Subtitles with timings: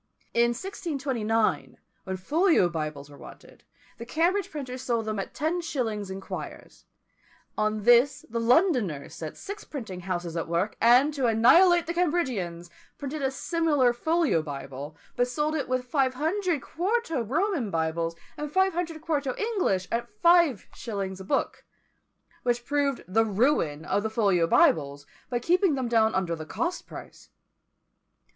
[0.33, 3.63] In 1629, when folio Bibles were wanted,
[3.99, 6.85] the Cambridge printers sold them at ten shillings in quires;
[7.55, 12.71] on this the Londoners set six printing houses at work, and, to annihilate the Cambridgians,
[12.97, 18.51] printed a similar folio Bible, but sold with it five hundred quarto Roman Bibles, and
[18.51, 21.63] five hundred quarto English, at five shillings a book;
[22.41, 26.87] which proved the ruin of the folio Bibles, by keeping them down under the cost
[26.87, 27.29] price.